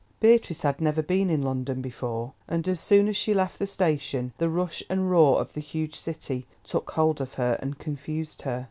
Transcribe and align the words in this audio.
Beatrice 0.19 0.63
had 0.63 0.81
never 0.81 1.03
been 1.03 1.29
in 1.29 1.43
London 1.43 1.79
before, 1.79 2.33
and 2.47 2.67
as 2.67 2.79
soon 2.79 3.07
as 3.07 3.15
she 3.15 3.35
left 3.35 3.59
the 3.59 3.67
station 3.67 4.33
the 4.39 4.49
rush 4.49 4.81
and 4.89 5.11
roar 5.11 5.39
of 5.39 5.53
the 5.53 5.61
huge 5.61 5.93
city 5.93 6.47
took 6.63 6.89
hold 6.89 7.21
of 7.21 7.35
her, 7.35 7.59
and 7.61 7.77
confused 7.77 8.41
her. 8.41 8.59